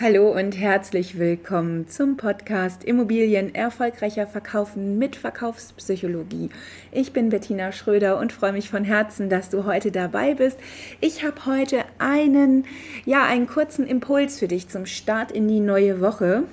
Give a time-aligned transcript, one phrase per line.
[0.00, 6.48] Hallo und herzlich willkommen zum Podcast Immobilien erfolgreicher verkaufen mit Verkaufspsychologie.
[6.92, 10.56] Ich bin Bettina Schröder und freue mich von Herzen, dass du heute dabei bist.
[11.02, 12.64] Ich habe heute einen
[13.04, 16.44] ja, einen kurzen Impuls für dich zum Start in die neue Woche.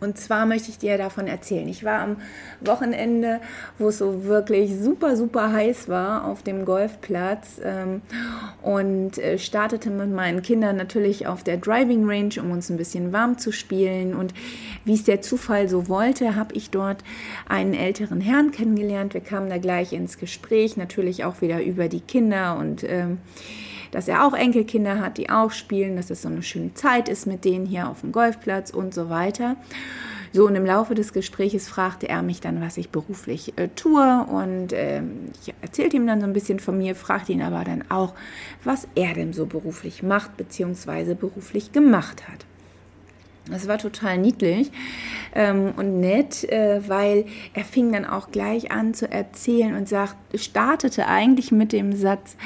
[0.00, 1.68] Und zwar möchte ich dir davon erzählen.
[1.68, 2.16] Ich war am
[2.60, 3.40] Wochenende,
[3.78, 8.02] wo es so wirklich super, super heiß war auf dem Golfplatz ähm,
[8.62, 13.12] und äh, startete mit meinen Kindern natürlich auf der Driving Range, um uns ein bisschen
[13.12, 14.14] warm zu spielen.
[14.14, 14.34] Und
[14.84, 17.02] wie es der Zufall so wollte, habe ich dort
[17.48, 19.14] einen älteren Herrn kennengelernt.
[19.14, 23.18] Wir kamen da gleich ins Gespräch, natürlich auch wieder über die Kinder und ähm,
[23.94, 27.26] dass er auch Enkelkinder hat, die auch spielen, dass es so eine schöne Zeit ist
[27.26, 29.56] mit denen hier auf dem Golfplatz und so weiter.
[30.32, 34.24] So, und im Laufe des Gesprächs fragte er mich dann, was ich beruflich äh, tue.
[34.24, 35.00] Und äh,
[35.40, 38.14] ich erzählte ihm dann so ein bisschen von mir, fragte ihn aber dann auch,
[38.64, 42.46] was er denn so beruflich macht, beziehungsweise beruflich gemacht hat.
[43.48, 44.72] Das war total niedlich
[45.36, 50.16] ähm, und nett, äh, weil er fing dann auch gleich an zu erzählen und sagt,
[50.34, 52.36] startete eigentlich mit dem Satz,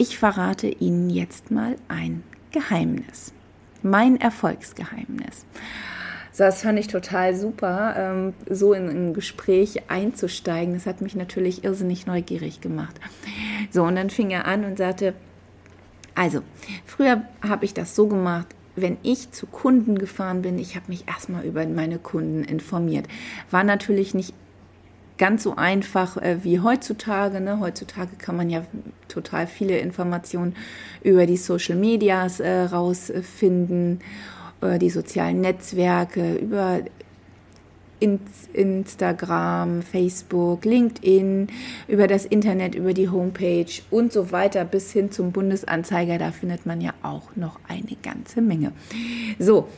[0.00, 3.34] ich verrate Ihnen jetzt mal ein Geheimnis.
[3.82, 5.44] Mein Erfolgsgeheimnis.
[6.38, 10.72] Das fand ich total super, ähm, so in ein Gespräch einzusteigen.
[10.72, 12.98] Das hat mich natürlich irrsinnig neugierig gemacht.
[13.70, 15.12] So, und dann fing er an und sagte,
[16.14, 16.40] also,
[16.86, 21.08] früher habe ich das so gemacht, wenn ich zu Kunden gefahren bin, ich habe mich
[21.08, 23.06] erstmal über meine Kunden informiert.
[23.50, 24.32] War natürlich nicht
[25.20, 27.40] ganz so einfach äh, wie heutzutage.
[27.42, 27.60] Ne?
[27.60, 28.62] Heutzutage kann man ja
[29.06, 30.56] total viele Informationen
[31.04, 34.00] über die Social Medias äh, rausfinden,
[34.62, 36.80] äh, die sozialen Netzwerke, über
[38.54, 41.48] Instagram, Facebook, LinkedIn,
[41.86, 46.16] über das Internet, über die Homepage und so weiter bis hin zum Bundesanzeiger.
[46.16, 48.72] Da findet man ja auch noch eine ganze Menge.
[49.38, 49.68] So,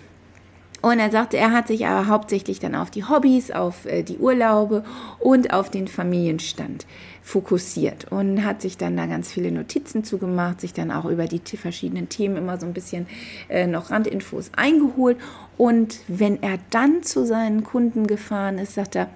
[0.82, 4.18] und er sagte, er hat sich aber hauptsächlich dann auf die Hobbys, auf äh, die
[4.18, 4.84] Urlaube
[5.20, 6.86] und auf den Familienstand
[7.22, 11.40] fokussiert und hat sich dann da ganz viele Notizen zugemacht, sich dann auch über die
[11.56, 13.06] verschiedenen Themen immer so ein bisschen
[13.48, 15.18] äh, noch Randinfos eingeholt.
[15.56, 19.08] Und wenn er dann zu seinen Kunden gefahren ist, sagt er,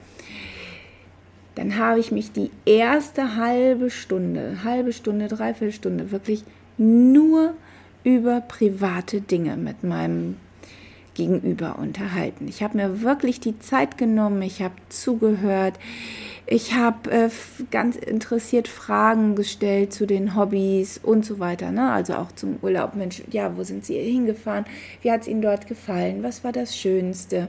[1.56, 6.44] dann habe ich mich die erste halbe Stunde, halbe Stunde, dreiviertel Stunde wirklich
[6.78, 7.54] nur
[8.04, 10.36] über private Dinge mit meinem
[11.16, 12.46] gegenüber unterhalten.
[12.48, 15.74] Ich habe mir wirklich die Zeit genommen, ich habe zugehört,
[16.46, 17.30] ich habe äh,
[17.72, 21.72] ganz interessiert Fragen gestellt zu den Hobbys und so weiter.
[21.72, 21.90] Ne?
[21.90, 22.94] Also auch zum Urlaub.
[22.94, 24.64] Mensch, ja, wo sind Sie hingefahren?
[25.02, 26.22] Wie hat es Ihnen dort gefallen?
[26.22, 27.48] Was war das Schönste?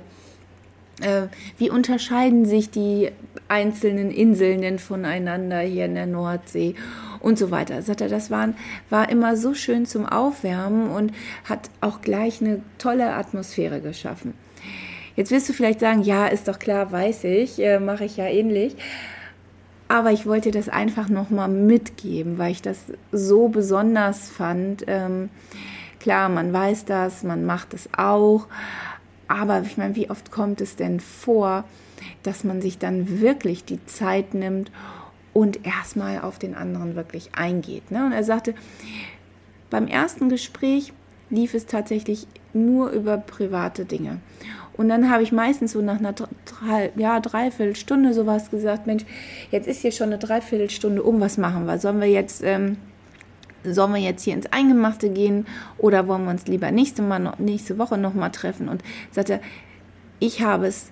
[1.02, 1.28] Äh,
[1.60, 3.12] wie unterscheiden sich die
[3.48, 6.76] einzelnen Inseln voneinander hier in der Nordsee
[7.20, 7.82] und so weiter.
[7.82, 8.56] Sagt er, das waren,
[8.90, 11.12] war immer so schön zum Aufwärmen und
[11.46, 14.34] hat auch gleich eine tolle Atmosphäre geschaffen.
[15.16, 18.26] Jetzt wirst du vielleicht sagen, ja, ist doch klar, weiß ich, äh, mache ich ja
[18.26, 18.76] ähnlich.
[19.88, 22.78] Aber ich wollte das einfach nochmal mitgeben, weil ich das
[23.12, 24.84] so besonders fand.
[24.86, 25.30] Ähm,
[26.00, 28.48] klar, man weiß das, man macht es auch.
[29.28, 31.66] Aber ich meine, wie oft kommt es denn vor,
[32.24, 34.72] dass man sich dann wirklich die Zeit nimmt
[35.34, 37.92] und erstmal auf den anderen wirklich eingeht.
[37.92, 38.06] Ne?
[38.06, 38.56] Und er sagte,
[39.70, 40.94] beim ersten Gespräch
[41.30, 44.20] lief es tatsächlich nur über private Dinge.
[44.78, 49.06] Und dann habe ich meistens so nach einer drei, ja, Dreiviertelstunde sowas gesagt, Mensch,
[49.52, 51.80] jetzt ist hier schon eine Dreiviertelstunde um, was machen wir?
[51.80, 52.78] Sollen wir jetzt, ähm,
[53.74, 55.46] sollen wir jetzt hier ins Eingemachte gehen
[55.78, 58.70] oder wollen wir uns lieber nächste, mal, nächste Woche nochmal treffen?
[58.70, 59.40] Und sagte,
[60.20, 60.92] ich habe es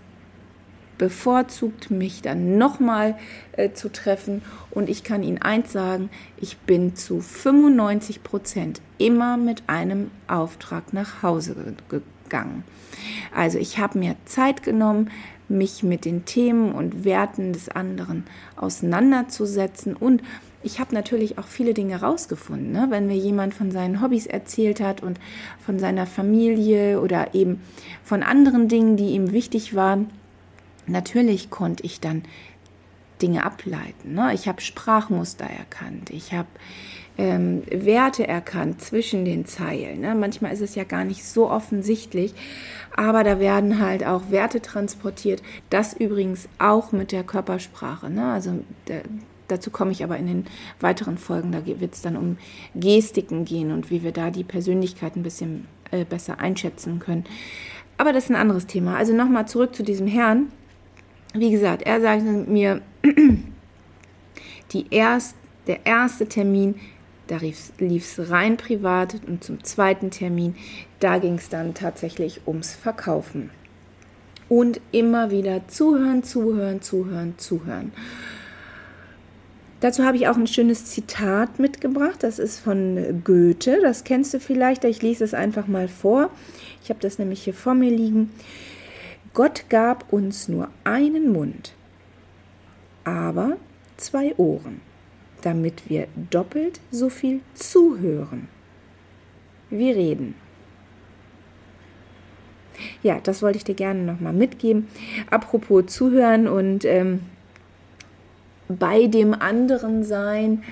[0.97, 3.15] bevorzugt, mich dann nochmal
[3.53, 4.41] äh, zu treffen.
[4.71, 10.93] Und ich kann Ihnen eins sagen, ich bin zu 95 Prozent immer mit einem Auftrag
[10.93, 12.63] nach Hause gegangen.
[13.33, 15.11] Also ich habe mir Zeit genommen,
[15.47, 18.25] mich mit den Themen und Werten des anderen
[18.55, 20.23] auseinanderzusetzen und
[20.65, 22.71] ich habe natürlich auch viele Dinge rausgefunden.
[22.71, 22.87] Ne?
[22.89, 25.19] Wenn mir jemand von seinen Hobbys erzählt hat und
[25.63, 27.61] von seiner Familie oder eben
[28.03, 30.09] von anderen Dingen, die ihm wichtig waren,
[30.87, 32.23] natürlich konnte ich dann
[33.21, 34.13] Dinge ableiten.
[34.13, 34.33] Ne?
[34.33, 36.49] Ich habe Sprachmuster erkannt, ich habe
[37.17, 40.01] ähm, Werte erkannt zwischen den Zeilen.
[40.01, 40.15] Ne?
[40.15, 42.33] Manchmal ist es ja gar nicht so offensichtlich,
[42.95, 45.41] aber da werden halt auch Werte transportiert.
[45.69, 48.09] Das übrigens auch mit der Körpersprache.
[48.09, 48.33] Ne?
[48.33, 49.03] Also der,
[49.47, 50.45] dazu komme ich aber in den
[50.79, 51.51] weiteren Folgen.
[51.51, 52.37] Da wird es dann um
[52.73, 57.25] Gestiken gehen und wie wir da die Persönlichkeit ein bisschen äh, besser einschätzen können.
[57.97, 58.97] Aber das ist ein anderes Thema.
[58.97, 60.47] Also nochmal zurück zu diesem Herrn
[61.37, 62.81] wie gesagt, er sagte mir,
[64.71, 65.35] die erst,
[65.67, 66.75] der erste Termin
[67.27, 70.55] Da lief es rein privat und zum zweiten Termin,
[70.99, 73.49] da ging es dann tatsächlich ums Verkaufen.
[74.47, 77.91] Und immer wieder zuhören, zuhören, zuhören, zuhören.
[79.85, 82.23] Dazu habe ich auch ein schönes Zitat mitgebracht.
[82.23, 83.81] Das ist von Goethe.
[83.83, 84.83] Das kennst du vielleicht.
[84.83, 86.31] Ich lese es einfach mal vor.
[86.81, 88.31] Ich habe das nämlich hier vor mir liegen.
[89.35, 91.75] Gott gab uns nur einen Mund,
[93.03, 93.57] aber
[93.95, 94.81] zwei Ohren,
[95.43, 98.47] damit wir doppelt so viel zuhören.
[99.69, 100.33] Wir reden.
[103.03, 104.87] Ja, das wollte ich dir gerne nochmal mitgeben.
[105.29, 107.19] Apropos Zuhören und ähm,
[108.67, 110.63] bei dem anderen sein,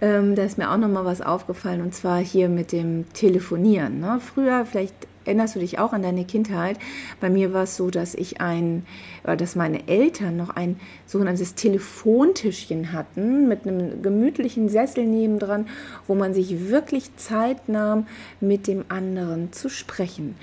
[0.00, 4.00] ähm, da ist mir auch nochmal was aufgefallen und zwar hier mit dem Telefonieren.
[4.00, 4.20] Ne?
[4.20, 4.94] Früher, vielleicht
[5.28, 6.78] erinnerst du dich auch an deine Kindheit?
[7.20, 8.84] Bei mir war es so, dass ich ein,
[9.22, 15.66] dass meine Eltern noch ein sogenanntes Telefontischchen hatten mit einem gemütlichen Sessel nebendran,
[16.06, 18.06] wo man sich wirklich Zeit nahm,
[18.40, 20.34] mit dem anderen zu sprechen.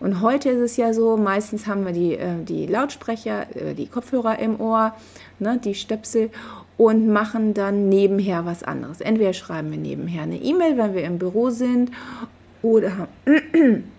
[0.00, 3.86] Und heute ist es ja so, meistens haben wir die, äh, die Lautsprecher, äh, die
[3.86, 4.92] Kopfhörer im Ohr,
[5.38, 6.30] ne, die Stöpsel
[6.76, 9.00] und machen dann nebenher was anderes.
[9.00, 11.90] Entweder schreiben wir nebenher eine E-Mail, wenn wir im Büro sind,
[12.62, 13.08] oder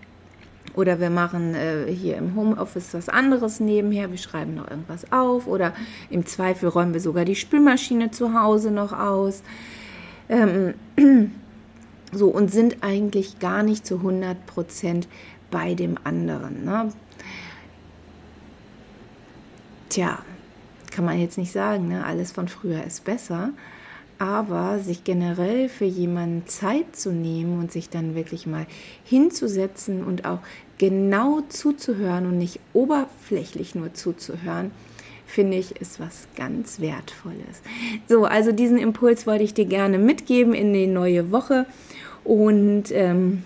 [0.76, 4.12] oder wir machen äh, hier im Homeoffice was anderes nebenher.
[4.12, 5.48] Wir schreiben noch irgendwas auf.
[5.48, 5.74] Oder
[6.10, 9.42] im Zweifel räumen wir sogar die Spülmaschine zu Hause noch aus.
[10.28, 10.74] Ähm,
[12.12, 15.08] so und sind eigentlich gar nicht zu 100 Prozent
[15.50, 16.66] bei dem anderen.
[16.66, 16.92] Ne?
[19.90, 20.20] Tja,
[20.92, 22.06] kann man jetzt nicht sagen, ne?
[22.06, 23.52] alles von früher ist besser.
[24.18, 28.66] Aber sich generell für jemanden Zeit zu nehmen und sich dann wirklich mal
[29.04, 30.40] hinzusetzen und auch
[30.78, 34.72] genau zuzuhören und nicht oberflächlich nur zuzuhören,
[35.26, 37.62] finde ich, ist was ganz Wertvolles.
[38.08, 41.66] So, also diesen Impuls wollte ich dir gerne mitgeben in die neue Woche.
[42.24, 43.44] Und ähm,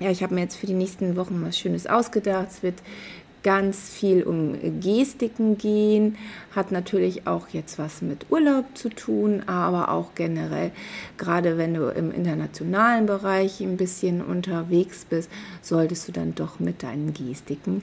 [0.00, 2.48] ja, ich habe mir jetzt für die nächsten Wochen was Schönes ausgedacht.
[2.50, 2.82] Es wird
[3.42, 6.16] ganz viel um Gestiken gehen,
[6.54, 10.70] hat natürlich auch jetzt was mit Urlaub zu tun, aber auch generell,
[11.18, 15.30] gerade wenn du im internationalen Bereich ein bisschen unterwegs bist,
[15.60, 17.82] solltest du dann doch mit deinen Gestiken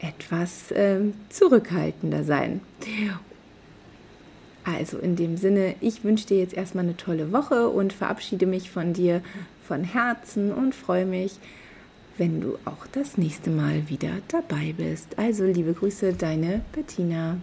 [0.00, 2.60] etwas äh, zurückhaltender sein.
[4.64, 8.70] Also in dem Sinne, ich wünsche dir jetzt erstmal eine tolle Woche und verabschiede mich
[8.70, 9.22] von dir
[9.66, 11.38] von Herzen und freue mich,
[12.18, 15.18] wenn du auch das nächste Mal wieder dabei bist.
[15.18, 17.38] Also liebe Grüße, deine Bettina.